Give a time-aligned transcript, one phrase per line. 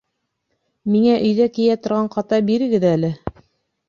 [0.93, 3.13] Миңә өйҙә кейә торған ҡата бирегеҙ әле.